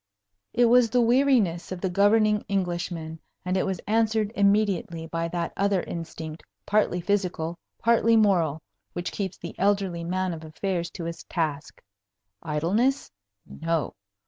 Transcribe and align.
It 0.51 0.65
was 0.65 0.89
the 0.89 0.99
weariness 0.99 1.71
of 1.71 1.79
the 1.79 1.87
governing 1.87 2.41
Englishman, 2.47 3.19
and 3.45 3.55
it 3.55 3.67
was 3.67 3.77
answered 3.85 4.31
immediately 4.35 5.05
by 5.05 5.27
that 5.27 5.53
other 5.55 5.83
instinct, 5.83 6.41
partly 6.65 6.99
physical, 7.01 7.59
partly 7.77 8.17
moral, 8.17 8.63
which 8.93 9.11
keeps 9.11 9.37
the 9.37 9.53
elderly 9.59 10.03
man 10.03 10.33
of 10.33 10.43
affairs 10.43 10.89
to 10.93 11.03
his 11.05 11.23
task. 11.25 11.83
Idleness? 12.41 13.11
No! 13.45 13.93